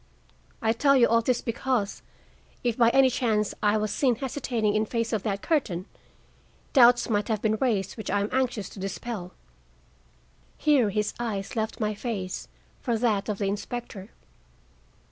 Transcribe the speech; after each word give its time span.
I 0.63 0.73
tell 0.73 0.95
you 0.95 1.07
all 1.07 1.21
this 1.21 1.43
because, 1.43 2.01
if 2.63 2.75
by 2.75 2.89
any 2.89 3.11
chance 3.11 3.53
I 3.61 3.77
was 3.77 3.91
seen 3.93 4.15
hesitating 4.15 4.73
in 4.73 4.83
face 4.87 5.13
of 5.13 5.21
that 5.21 5.43
curtain, 5.43 5.85
doubts 6.73 7.07
might 7.07 7.27
have 7.27 7.39
been 7.39 7.57
raised 7.61 7.97
which 7.97 8.09
I 8.09 8.21
am 8.21 8.29
anxious 8.31 8.67
to 8.69 8.79
dispel." 8.79 9.31
Here 10.57 10.89
his 10.89 11.13
eyes 11.19 11.55
left 11.55 11.79
my 11.79 11.93
face 11.93 12.47
for 12.81 12.97
that 12.97 13.29
of 13.29 13.37
the 13.37 13.45
inspector. 13.45 14.09